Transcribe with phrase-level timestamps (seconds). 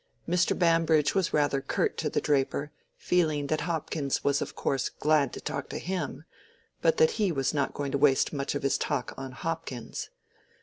[0.27, 0.57] Mr.
[0.57, 5.39] Bambridge was rather curt to the draper, feeling that Hopkins was of course glad to
[5.39, 6.23] talk to him,
[6.81, 10.09] but that he was not going to waste much of his talk on Hopkins.